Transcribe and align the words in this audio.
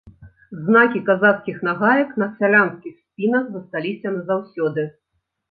Знакі 0.69 1.01
казацкіх 1.09 1.59
нагаек 1.67 2.15
на 2.23 2.29
сялянскіх 2.39 2.97
спінах 3.03 3.45
засталіся 3.53 4.17
назаўсёды. 4.19 4.89